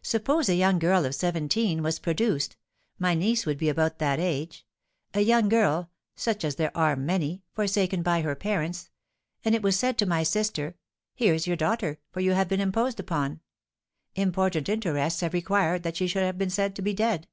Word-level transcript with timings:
Suppose 0.00 0.48
a 0.48 0.54
young 0.54 0.78
girl 0.78 1.04
of 1.04 1.14
seventeen 1.14 1.82
was 1.82 1.98
produced 1.98 2.56
(my 2.98 3.12
niece 3.14 3.44
would 3.44 3.58
be 3.58 3.68
about 3.68 3.98
that 3.98 4.18
age), 4.18 4.66
a 5.12 5.20
young 5.20 5.50
girl 5.50 5.90
(such 6.16 6.46
as 6.46 6.54
there 6.56 6.74
are 6.74 6.96
many) 6.96 7.42
forsaken 7.52 8.02
by 8.02 8.22
her 8.22 8.34
parents, 8.34 8.88
and 9.44 9.54
it 9.54 9.60
was 9.60 9.78
said 9.78 9.98
to 9.98 10.06
my 10.06 10.22
sister, 10.22 10.76
'Here's 11.14 11.46
your 11.46 11.56
daughter, 11.56 11.98
for 12.10 12.20
you 12.20 12.32
have 12.32 12.48
been 12.48 12.58
imposed 12.62 12.98
upon. 12.98 13.40
Important 14.14 14.66
interests 14.70 15.20
have 15.20 15.34
required 15.34 15.82
that 15.82 15.98
she 15.98 16.06
should 16.06 16.22
have 16.22 16.38
been 16.38 16.48
said 16.48 16.74
to 16.76 16.80
be 16.80 16.94
dead. 16.94 17.28